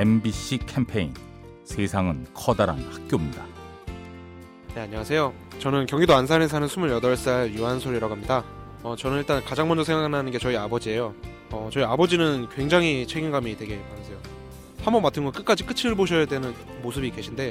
[0.00, 1.12] MBC 캠페인
[1.62, 3.44] 세상은 커다란 학교입니다.
[4.74, 5.34] 네, 안녕하세요.
[5.58, 8.42] 저는 경기도 안산에 사는 28살 유한솔이라고 합니다.
[8.82, 11.14] 어, 저는 일단 가장 먼저 생각나는 게 저희 아버지예요.
[11.50, 14.16] 어, 저희 아버지는 굉장히 책임감이 되게 많으세요.
[14.82, 17.50] 한번 맡은 건 끝까지 끝을 보셔야 되는 모습이 계신데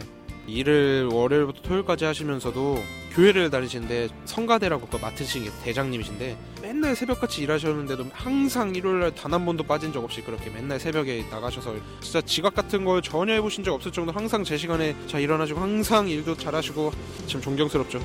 [0.51, 8.75] 일을 월요일부터 토요일까지 하시면서도 교회를 다니시는데 성가대라고 또 맡으신 게 대장님이신데 맨날 새벽같이 일하셨는데도 항상
[8.75, 13.01] 일요일날 단 한 번도 빠진 적 없이 그렇게 맨날 새벽에 나가셔서 진짜 지각 같은 걸
[13.01, 16.91] 전혀 해보신 적 없을 정도로 항상 제 시간에 잘 일어나시고 항상 일도 잘하시고
[17.27, 18.01] 참 존경스럽죠.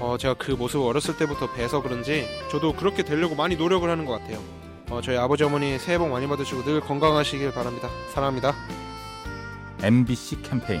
[0.00, 4.12] 어, 제가 그 모습을 어렸을 때부터 뵈서 그런지 저도 그렇게 되려고 많이 노력을 하는 것
[4.12, 4.42] 같아요.
[4.88, 7.90] 어, 저희 아버지 어머니 새해 복 많이 받으시고 늘 건강하시길 바랍니다.
[8.14, 8.54] 사랑합니다.
[9.82, 10.80] MBC 캠페인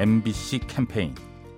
[0.00, 1.14] MBC 캠페인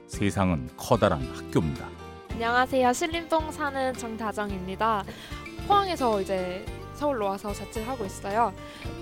[0.09, 1.89] 세상은 커다란 학교입니다.
[2.33, 2.93] 안녕하세요.
[2.93, 5.05] 신림동 사는 정다정입니다.
[5.69, 8.53] 포항에서 이제 서울로 와서 자취를 하고 있어요.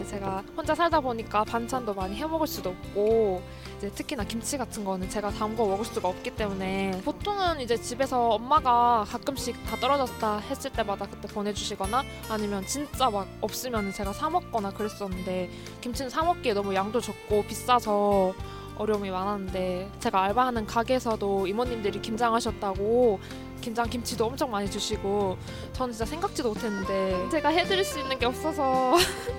[0.06, 3.42] 제가 혼자 살다 보니까 반찬도 많이 해 먹을 수도 없고
[3.78, 9.06] 이제 특히나 김치 같은 거는 제가 담궈 먹을 수가 없기 때문에 보통은 이제 집에서 엄마가
[9.08, 15.48] 가끔씩 다 떨어졌다 했을 때마다 그때 보내주시거나 아니면 진짜 막 없으면 제가 사 먹거나 그랬었는데
[15.80, 18.34] 김치는 사 먹기에 너무 양도 적고 비싸서
[18.80, 23.20] 어려움이 많았는데 제가 알바하는 가게에서도 이모님들이 김장하셨다고
[23.60, 25.36] 김장 김치도 엄청 많이 주시고
[25.74, 28.94] 저는 진짜 생각지도 못했는데 제가 해드릴 수 있는 게 없어서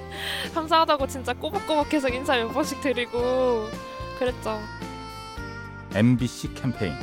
[0.53, 3.67] 감사하다고 진짜 꼬박꼬박 계속 인사 몇 번씩 드리고
[4.19, 4.59] 그랬죠.
[5.95, 6.93] MBC 캠페인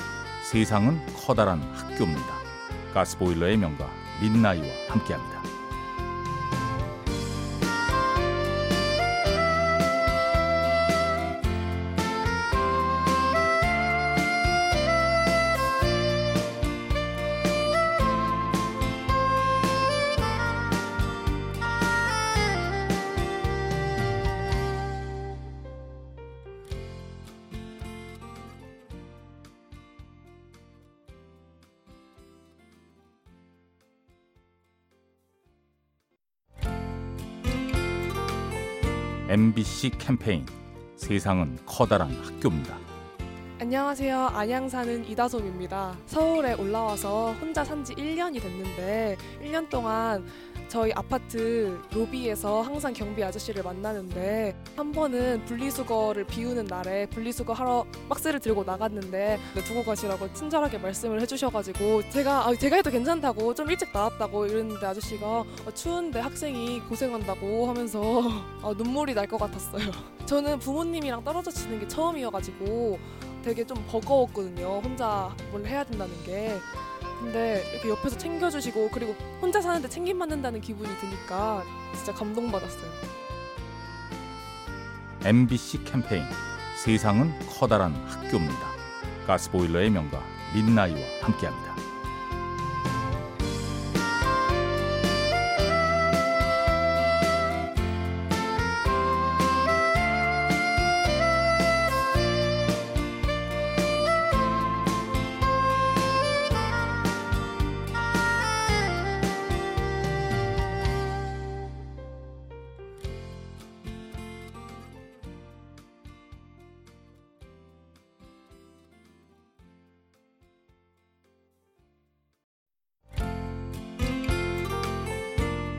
[0.44, 2.38] 세상은 커다란 학교입니다.
[2.94, 3.91] 가스보일러의 명가
[4.22, 5.58] 민나이와 함께합니다.
[39.28, 40.47] MBC 캠페인
[40.97, 42.78] 세상은 커다란 학교입니다.
[43.61, 44.28] 안녕하세요.
[44.33, 45.97] 안양 사는 이다솜입니다.
[46.06, 50.25] 서울에 올라와서 혼자 산 지 1년이 됐는데 1년 동안
[50.69, 58.39] 저희 아파트 로비에서 항상 경비 아저씨를 만나는데 한 번은 분리수거를 비우는 날에 분리수거 하러 박스를
[58.39, 64.45] 들고 나갔는데 두고 가시라고 친절하게 말씀을 해주셔가지고 제가 아, 제가 해도 괜찮다고 좀 일찍 나왔다고
[64.47, 65.27] 이랬는데 아저씨가
[65.67, 68.23] 아, 추운데 학생이 고생한다고 하면서
[68.62, 69.91] 아, 눈물이 날 것 같았어요.
[70.25, 72.99] 저는 부모님이랑 떨어져 지는 게 처음이어가지고
[73.43, 74.81] 되게 좀 버거웠거든요.
[74.83, 76.57] 혼자 뭘 해야 된다는 게.
[77.19, 81.65] 근데 이렇게 옆에서 챙겨주시고 그리고 혼자 사는데 챙김 받는다는 기분이 드니까
[81.95, 82.91] 진짜 감동받았어요.
[85.25, 86.25] MBC 캠페인
[86.84, 88.69] 세상은 커다란 학교입니다.
[89.27, 90.23] 가스보일러의 명가
[90.55, 91.88] 민나이와 함께합니다.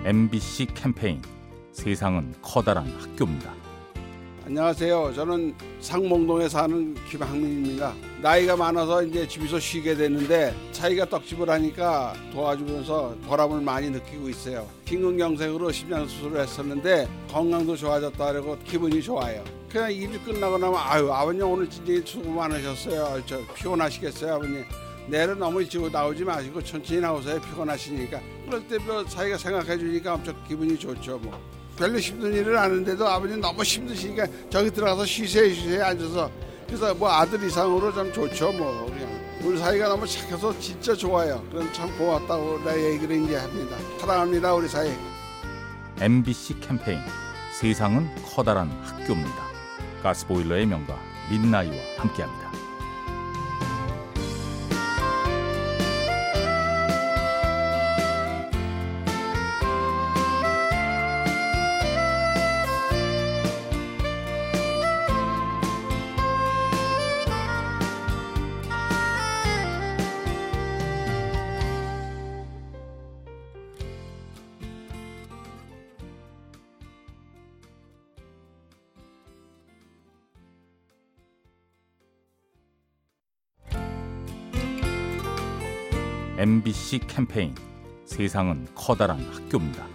[0.10, 1.22] MBC 캠페인
[1.72, 3.54] 세상은 커다란 학교입니다.
[4.44, 5.14] 안녕하세요.
[5.14, 7.94] 저는 상봉동에 사는 김학민입니다.
[8.20, 14.68] 나이가 많아서 이제 집에서 쉬게 됐는데 차이가 떡집을 하니까 도와주면서 보람을 많이 느끼고 있어요.
[14.86, 19.44] 심근경색으로 심장 수술을 했었는데 건강도 좋아졌다고 기분이 좋아요.
[19.70, 23.22] 그냥 일이 끝나고 나면 아유 아버님 오늘 진짜 수고 많으셨어요.
[23.28, 24.66] 저 피곤하시겠어요 아버님.
[25.10, 30.36] 내일은 너무 일찍 나오지 마시고 천천히 나오세요 피곤하시니까 그럴 때 뭐 자기가 생각해 주니까 엄청
[30.48, 31.40] 기분이 좋죠 뭐
[31.78, 36.32] 별로 힘든 일을 하는데도 아버님 너무 힘드시니까 저기 들어가서 쉬세요 쉬세요 앉아서
[36.66, 41.42] 그래서 뭐 아들 이상으로 좀 좋죠 뭐 그냥 우리 사이가 너무 착해서 진짜 좋아요.
[41.50, 43.78] 그럼 참 고맙다고 내 얘기를 이제 합니다.
[43.98, 44.92] 사랑합니다 우리 사이.
[46.02, 47.00] MBC 캠페인
[47.58, 49.48] 세상은 커다란 학교입니다.
[50.04, 51.00] 가스보일러의 명가
[51.32, 52.52] 민나이와 함께합니다.
[86.40, 87.54] MBC 캠페인
[88.06, 89.86] 세상은 커다란 학교입니다.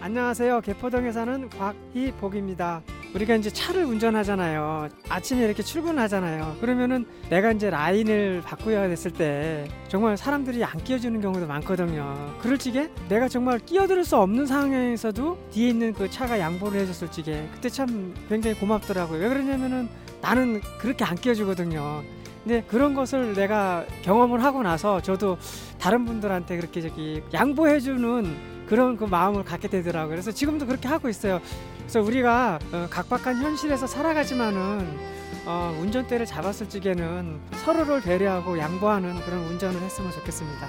[0.00, 0.60] 안녕하세요.
[0.60, 2.82] 개포동에 사는 곽희복입니다.
[3.16, 4.90] 우리가 이제 차를 운전하잖아요.
[5.08, 6.58] 아침에 이렇게 출근하잖아요.
[6.60, 12.32] 그러면은 내가 이제 라인을 바꾸어야 됐을 때 정말 사람들이 안 끼워주는 경우도 많거든요.
[12.40, 17.48] 그럴 적에 내가 정말 끼어들 수 없는 상황에서도 뒤에 있는 그 차가 양보를 해줬을 적에
[17.52, 19.20] 그때 참 굉장히 고맙더라고요.
[19.20, 19.88] 왜 그러냐면은
[20.20, 22.04] 나는 그렇게 안 끼워주거든요.
[22.44, 25.38] 근데 그런 것을 내가 경험을 하고 나서 저도
[25.78, 30.10] 다른 분들한테 그렇게 저기 양보해주는 그런 그 마음을 갖게 되더라고요.
[30.10, 31.40] 그래서 지금도 그렇게 하고 있어요.
[31.78, 39.80] 그래서 우리가 어, 각박한 현실에서 살아가지만은 어, 운전대를 잡았을 적에는 서로를 배려하고 양보하는 그런 운전을
[39.80, 40.68] 했으면 좋겠습니다.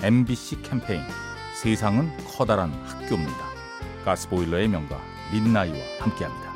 [0.00, 1.02] MBC 캠페인
[1.60, 3.48] 세상은 커다란 학교입니다.
[4.04, 5.00] 가스보일러의 명가
[5.32, 6.47] 민나이와 함께합니다.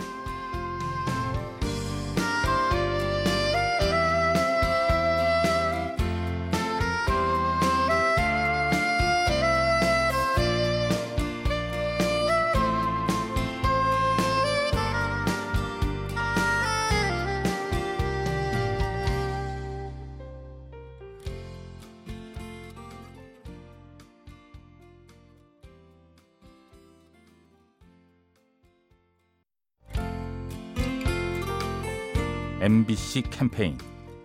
[32.62, 33.76] MBC 캠페인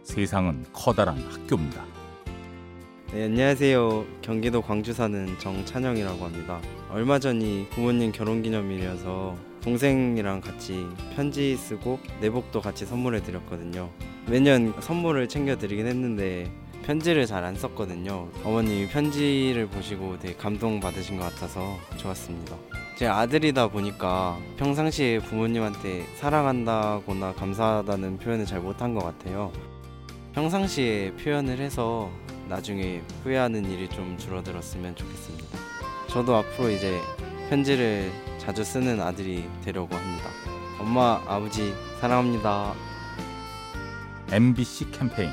[0.04, 1.84] 세상은 커다란 학교입니다.
[3.12, 4.06] 네, 안녕하세요.
[4.22, 6.62] 경기도 광주 사는 정찬영이라고 합니다.
[6.92, 10.86] 얼마 전이 부모님 결혼기념일이어서 동생이랑 같이
[11.16, 13.90] 편지 쓰고 내복도 같이 선물해 드렸거든요.
[14.28, 16.52] 매년 선물을 챙겨 드리긴 했는데
[16.84, 18.30] 편지를 잘 안 썼거든요.
[18.44, 22.56] 어머님이 편지를 보시고 되게 감동 받으신 것 같아서 좋았습니다.
[22.98, 29.54] 제 아들이다 보니까 평상시에 부모님한테 사랑한다거나 감사하다는 표현을 잘 못한 것 같아요.
[30.34, 32.10] 평상시에 표현을 해서
[32.50, 35.46] 나중에 후회하는 일이 좀 줄어들었으면 좋겠습니다.
[36.08, 37.00] 저도 앞으로 이제
[37.52, 40.32] 편지를 자주 쓰는 아들이 되려고 합니다.
[40.80, 42.74] 엄마, 아버지 사랑합니다.
[44.32, 45.30] MBC 캠페인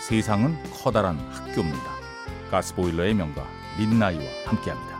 [0.00, 1.92] 세상은 커다란 학교입니다.
[2.50, 3.46] 가스보일러의 명가
[3.78, 4.93] 민나이와 함께합니다.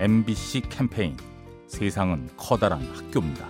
[0.00, 1.16] MBC 캠페인
[1.66, 3.48] 세상은 커다란 학교입니다.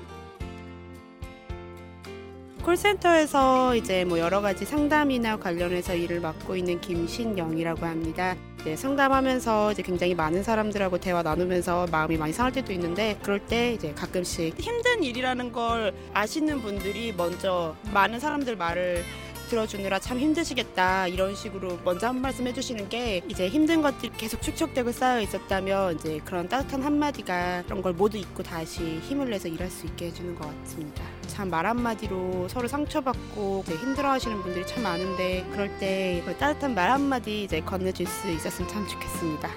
[2.63, 8.35] 콜센터에서 이제 뭐 여러 가지 상담이나 관련해서 일을 맡고 있는 김신영이라고 합니다.
[8.61, 13.75] 이제 상담하면서 이제 굉장히 많은 사람들하고 대화 나누면서 마음이 많이 상할 때도 있는데 그럴 때
[13.75, 19.05] 이제 가끔씩 힘든 일이라는 걸 아시는 분들이 먼저 많은 사람들 말을
[19.49, 24.93] 들어주느라 참 힘드시겠다 이런 식으로 먼저 한 말씀 해주시는 게 이제 힘든 것들이 계속 축적되고
[24.93, 29.87] 쌓여 있었다면 이제 그런 따뜻한 한마디가 그런 걸 모두 잊고 다시 힘을 내서 일할 수
[29.87, 31.03] 있게 해주는 것 같습니다.
[31.27, 37.61] 참 말 한마디로 서로 상처받고 힘들어하시는 분들이 참 많은데 그럴 때그 따뜻한 말 한마디 이제
[37.61, 39.49] 건네줄 수 있었으면 참 좋겠습니다.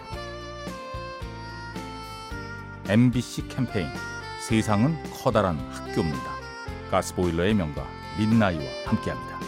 [2.88, 3.88] MBC 캠페인
[4.48, 6.32] 세상은 커다란 학교입니다.
[6.92, 7.86] 가스보일러의 명가
[8.18, 9.40] 민나이와 함께합니다.